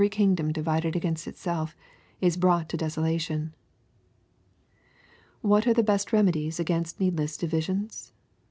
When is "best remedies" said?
5.83-6.59